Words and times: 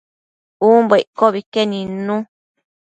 umbo 0.69 0.93
iccobi 1.03 1.41
que 1.51 1.61
nidnu 1.69 2.17